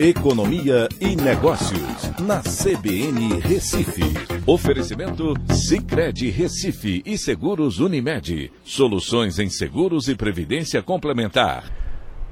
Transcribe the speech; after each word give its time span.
Economia 0.00 0.88
e 1.00 1.16
Negócios, 1.16 2.12
na 2.20 2.40
CBN 2.40 3.40
Recife. 3.40 4.04
Oferecimento 4.46 5.34
Cicred 5.52 6.30
Recife 6.30 7.02
e 7.04 7.18
Seguros 7.18 7.80
Unimed. 7.80 8.52
Soluções 8.62 9.40
em 9.40 9.50
seguros 9.50 10.06
e 10.06 10.14
previdência 10.14 10.80
complementar. 10.84 11.64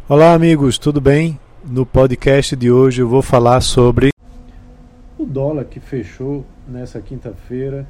Olá, 0.09 0.33
amigos, 0.33 0.79
tudo 0.79 1.01
bem? 1.01 1.41
No 1.65 1.85
podcast 1.85 2.55
de 2.55 2.71
hoje 2.71 3.03
eu 3.03 3.09
vou 3.09 3.21
falar 3.21 3.61
sobre 3.61 4.11
o 5.19 5.27
dólar 5.27 5.65
que 5.65 5.81
fechou 5.81 6.47
nessa 6.69 7.01
quinta-feira 7.01 7.85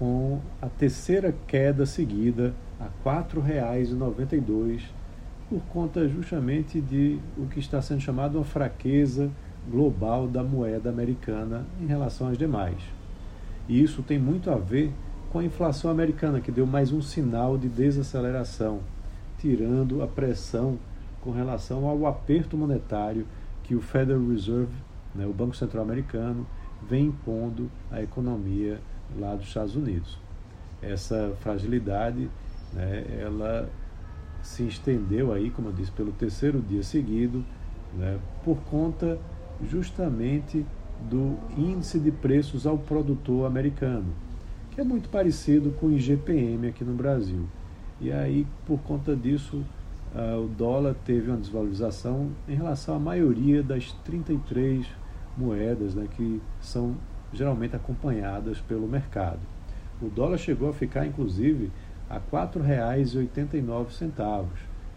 com 0.00 0.40
a 0.60 0.66
terceira 0.66 1.32
queda 1.46 1.86
seguida 1.86 2.56
a 2.80 2.86
R$ 2.86 3.24
4,92 3.36 4.80
por 5.52 5.60
conta 5.64 6.08
justamente 6.08 6.80
de 6.80 7.18
o 7.36 7.44
que 7.46 7.60
está 7.60 7.82
sendo 7.82 8.00
chamado 8.00 8.38
uma 8.38 8.44
fraqueza 8.44 9.30
global 9.68 10.26
da 10.26 10.42
moeda 10.42 10.88
americana 10.88 11.66
em 11.78 11.84
relação 11.84 12.28
às 12.28 12.38
demais. 12.38 12.78
E 13.68 13.82
isso 13.82 14.02
tem 14.02 14.18
muito 14.18 14.50
a 14.50 14.56
ver 14.56 14.90
com 15.30 15.40
a 15.40 15.44
inflação 15.44 15.90
americana, 15.90 16.40
que 16.40 16.50
deu 16.50 16.66
mais 16.66 16.90
um 16.90 17.02
sinal 17.02 17.58
de 17.58 17.68
desaceleração, 17.68 18.80
tirando 19.38 20.02
a 20.02 20.06
pressão 20.06 20.78
com 21.20 21.32
relação 21.32 21.86
ao 21.86 22.06
aperto 22.06 22.56
monetário 22.56 23.26
que 23.62 23.74
o 23.74 23.80
Federal 23.82 24.26
Reserve, 24.26 24.72
né, 25.14 25.26
o 25.26 25.34
Banco 25.34 25.54
Central 25.54 25.82
Americano, 25.82 26.46
vem 26.88 27.08
impondo 27.08 27.70
à 27.90 28.02
economia 28.02 28.80
lá 29.18 29.34
dos 29.34 29.48
Estados 29.48 29.76
Unidos. 29.76 30.18
Essa 30.80 31.36
fragilidade, 31.40 32.30
né, 32.72 33.04
ela 33.20 33.68
se 34.42 34.64
estendeu 34.66 35.32
aí, 35.32 35.50
como 35.50 35.68
eu 35.68 35.72
disse, 35.72 35.92
pelo 35.92 36.12
terceiro 36.12 36.60
dia 36.60 36.82
seguido, 36.82 37.44
né, 37.94 38.18
por 38.44 38.56
conta 38.64 39.18
justamente 39.70 40.66
do 41.08 41.36
índice 41.56 41.98
de 41.98 42.10
preços 42.10 42.66
ao 42.66 42.78
produtor 42.78 43.46
americano, 43.46 44.06
que 44.70 44.80
é 44.80 44.84
muito 44.84 45.08
parecido 45.08 45.70
com 45.72 45.86
o 45.86 45.92
IGPM 45.92 46.68
aqui 46.68 46.84
no 46.84 46.94
Brasil. 46.94 47.46
E 48.00 48.10
aí, 48.10 48.46
por 48.66 48.80
conta 48.80 49.14
disso, 49.14 49.62
uh, 50.14 50.44
o 50.44 50.48
dólar 50.48 50.94
teve 51.04 51.30
uma 51.30 51.36
desvalorização 51.36 52.30
em 52.48 52.54
relação 52.54 52.96
à 52.96 52.98
maioria 52.98 53.62
das 53.62 53.92
33 54.04 54.86
moedas 55.36 55.94
né, 55.94 56.06
que 56.16 56.40
são 56.60 56.96
geralmente 57.32 57.76
acompanhadas 57.76 58.60
pelo 58.60 58.86
mercado. 58.86 59.40
O 60.00 60.08
dólar 60.08 60.38
chegou 60.38 60.68
a 60.68 60.72
ficar, 60.72 61.06
inclusive, 61.06 61.70
a 62.12 62.16
R$ 62.16 62.22
4,89, 62.30 64.46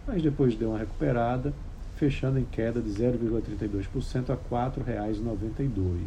mas 0.05 0.21
depois 0.21 0.53
deu 0.55 0.71
uma 0.71 0.79
recuperada, 0.79 1.53
fechando 1.95 2.37
em 2.37 2.43
queda 2.43 2.81
de 2.81 2.89
0,32% 2.89 4.29
a 4.29 4.33
R$ 4.33 4.39
4,92. 4.83 5.97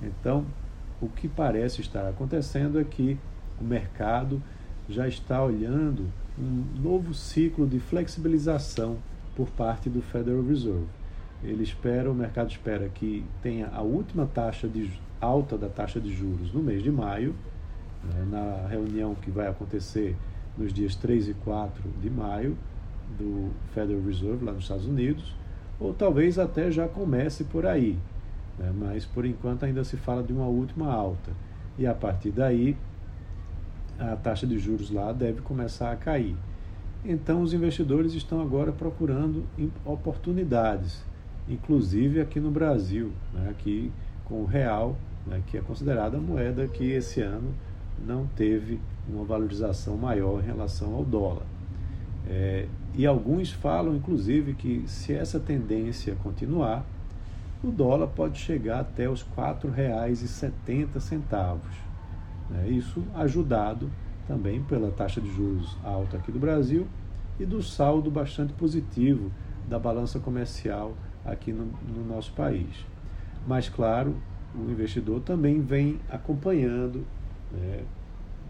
Então, 0.00 0.46
o 1.00 1.08
que 1.08 1.26
parece 1.26 1.80
estar 1.80 2.08
acontecendo 2.08 2.78
é 2.78 2.84
que 2.84 3.18
o 3.60 3.64
mercado 3.64 4.40
já 4.88 5.08
está 5.08 5.42
olhando 5.42 6.06
um 6.38 6.64
novo 6.80 7.12
ciclo 7.12 7.66
de 7.66 7.80
flexibilização 7.80 8.98
por 9.34 9.50
parte 9.50 9.90
do 9.90 10.00
Federal 10.00 10.44
Reserve. 10.44 10.86
Ele 11.42 11.64
espera, 11.64 12.08
o 12.08 12.14
mercado 12.14 12.48
espera 12.48 12.88
que 12.88 13.24
tenha 13.42 13.66
a 13.72 13.82
última 13.82 14.26
taxa 14.26 14.68
de 14.68 14.88
alta 15.20 15.58
da 15.58 15.68
taxa 15.68 16.00
de 16.00 16.14
juros 16.14 16.52
no 16.52 16.62
mês 16.62 16.80
de 16.80 16.92
maio, 16.92 17.34
né, 18.04 18.26
na 18.30 18.68
reunião 18.68 19.14
que 19.14 19.30
vai 19.30 19.48
acontecer 19.48 20.16
nos 20.56 20.72
dias 20.72 20.94
3 20.94 21.28
e 21.28 21.34
4 21.34 21.82
de 22.00 22.10
maio 22.10 22.56
do 23.18 23.50
Federal 23.74 24.02
Reserve 24.02 24.44
lá 24.44 24.52
nos 24.52 24.64
Estados 24.64 24.86
Unidos, 24.86 25.34
ou 25.78 25.92
talvez 25.92 26.38
até 26.38 26.70
já 26.70 26.88
comece 26.88 27.44
por 27.44 27.66
aí, 27.66 27.98
né, 28.58 28.72
mas 28.74 29.04
por 29.04 29.24
enquanto 29.24 29.64
ainda 29.64 29.84
se 29.84 29.96
fala 29.96 30.22
de 30.22 30.32
uma 30.32 30.46
última 30.46 30.92
alta. 30.92 31.30
E 31.78 31.86
a 31.86 31.94
partir 31.94 32.30
daí, 32.30 32.76
a 33.98 34.16
taxa 34.16 34.46
de 34.46 34.58
juros 34.58 34.90
lá 34.90 35.12
deve 35.12 35.40
começar 35.40 35.90
a 35.90 35.96
cair. 35.96 36.36
Então, 37.04 37.42
os 37.42 37.52
investidores 37.52 38.14
estão 38.14 38.40
agora 38.40 38.70
procurando 38.70 39.44
oportunidades, 39.84 41.02
inclusive 41.48 42.20
aqui 42.20 42.38
no 42.38 42.50
Brasil, 42.50 43.12
né, 43.32 43.48
aqui 43.50 43.90
com 44.24 44.42
o 44.42 44.44
real, 44.44 44.96
né, 45.26 45.42
que 45.46 45.58
é 45.58 45.60
considerada 45.60 46.16
a 46.16 46.20
moeda 46.20 46.66
que 46.68 46.90
esse 46.90 47.20
ano 47.20 47.52
não 48.06 48.26
teve 48.26 48.80
uma 49.08 49.24
valorização 49.24 49.96
maior 49.96 50.42
em 50.42 50.46
relação 50.46 50.94
ao 50.94 51.04
dólar. 51.04 51.46
É, 52.26 52.66
e 52.94 53.06
alguns 53.06 53.50
falam, 53.50 53.96
inclusive, 53.96 54.54
que 54.54 54.84
se 54.86 55.12
essa 55.12 55.40
tendência 55.40 56.14
continuar, 56.22 56.84
o 57.62 57.70
dólar 57.70 58.08
pode 58.08 58.38
chegar 58.38 58.80
até 58.80 59.08
os 59.08 59.22
R$ 59.22 59.28
4,70. 59.36 61.58
Né? 62.50 62.68
Isso 62.68 63.02
ajudado 63.14 63.90
também 64.26 64.62
pela 64.62 64.90
taxa 64.90 65.20
de 65.20 65.32
juros 65.32 65.76
alta 65.82 66.16
aqui 66.16 66.30
do 66.30 66.38
Brasil 66.38 66.86
e 67.38 67.46
do 67.46 67.62
saldo 67.62 68.10
bastante 68.10 68.52
positivo 68.52 69.30
da 69.68 69.78
balança 69.78 70.18
comercial 70.18 70.94
aqui 71.24 71.52
no, 71.52 71.66
no 71.66 72.04
nosso 72.04 72.32
país. 72.32 72.84
Mas, 73.46 73.68
claro, 73.68 74.16
o 74.54 74.70
investidor 74.70 75.20
também 75.20 75.60
vem 75.60 75.98
acompanhando 76.10 77.06
né, 77.52 77.84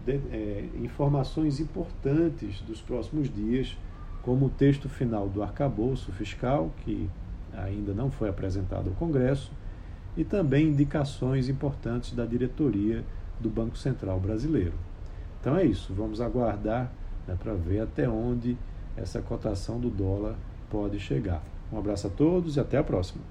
de, 0.05 0.13
é, 0.31 0.69
informações 0.81 1.59
importantes 1.59 2.61
dos 2.61 2.81
próximos 2.81 3.33
dias, 3.33 3.77
como 4.21 4.47
o 4.47 4.49
texto 4.49 4.87
final 4.87 5.27
do 5.27 5.43
arcabouço 5.43 6.11
fiscal, 6.11 6.71
que 6.83 7.09
ainda 7.53 7.93
não 7.93 8.09
foi 8.09 8.29
apresentado 8.29 8.89
ao 8.89 8.95
Congresso, 8.95 9.51
e 10.15 10.23
também 10.23 10.67
indicações 10.67 11.49
importantes 11.49 12.13
da 12.13 12.25
diretoria 12.25 13.03
do 13.39 13.49
Banco 13.49 13.77
Central 13.77 14.19
Brasileiro. 14.19 14.73
Então 15.39 15.57
é 15.57 15.65
isso, 15.65 15.93
vamos 15.93 16.21
aguardar 16.21 16.91
né, 17.27 17.35
para 17.37 17.53
ver 17.53 17.81
até 17.81 18.07
onde 18.07 18.57
essa 18.95 19.21
cotação 19.21 19.79
do 19.79 19.89
dólar 19.89 20.35
pode 20.69 20.99
chegar. 20.99 21.43
Um 21.71 21.79
abraço 21.79 22.07
a 22.07 22.09
todos 22.09 22.55
e 22.55 22.59
até 22.59 22.77
a 22.77 22.83
próxima. 22.83 23.21